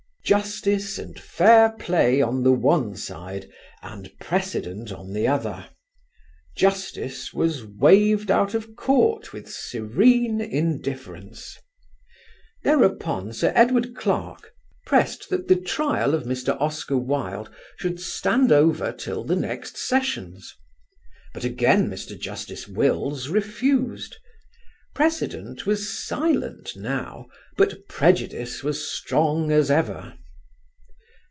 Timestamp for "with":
9.33-9.51